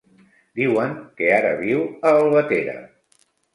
Diuen 0.59 0.95
que 1.19 1.29
ara 1.35 1.53
viu 1.61 1.85
a 1.93 2.17
Albatera. 2.25 2.77